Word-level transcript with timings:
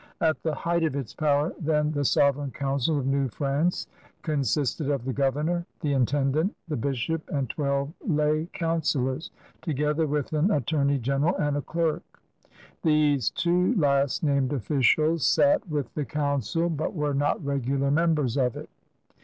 At 0.19 0.41
the 0.41 0.55
height 0.55 0.83
of 0.83 0.95
its 0.95 1.13
power, 1.13 1.53
then, 1.59 1.91
the 1.91 2.03
Sovereign 2.03 2.49
Council 2.49 2.97
of 2.97 3.05
New 3.05 3.27
France 3.27 3.85
consisted 4.23 4.89
of 4.89 5.05
the 5.05 5.13
governor, 5.13 5.67
the 5.81 5.93
intendant, 5.93 6.55
the 6.67 6.75
bishop, 6.75 7.29
and 7.31 7.47
twelve 7.47 7.93
lay 8.03 8.47
councilors, 8.51 9.29
together 9.61 10.07
with 10.07 10.33
an 10.33 10.49
attorney 10.49 10.97
general 10.97 11.35
and 11.35 11.55
a 11.55 11.61
derk. 11.61 12.01
These 12.81 13.29
two 13.29 13.75
last 13.75 14.23
named 14.23 14.53
officials 14.53 15.23
sat 15.23 15.69
with 15.69 15.93
the 15.93 16.05
Council 16.05 16.67
but 16.67 16.95
were 16.95 17.13
not 17.13 17.45
regular 17.45 17.91
members 17.91 18.37
of 18.37 18.57
it. 18.57 18.69